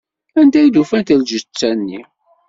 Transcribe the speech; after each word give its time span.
Anda 0.39 0.61
ufan 0.81 1.05
lǧetta-nni? 1.21 2.01